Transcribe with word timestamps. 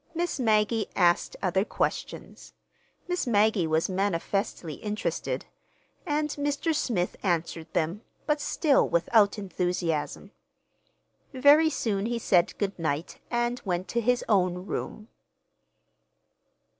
Miss 0.15 0.39
Maggie 0.39 0.87
asked 0.95 1.35
other 1.43 1.63
questions—Miss 1.63 3.27
Maggie 3.27 3.67
was 3.67 3.87
manifestly 3.87 4.73
interested—and 4.73 6.29
Mr. 6.39 6.73
Smith 6.73 7.15
answered 7.21 7.71
them, 7.73 8.01
but 8.25 8.41
still 8.41 8.89
without 8.89 9.37
enthusiasm. 9.37 10.31
Very 11.35 11.69
soon 11.69 12.07
he 12.07 12.17
said 12.17 12.57
good 12.57 12.79
night 12.79 13.19
and 13.29 13.61
went 13.63 13.87
to 13.89 14.01
his 14.01 14.25
own 14.27 14.65
room. 14.65 15.07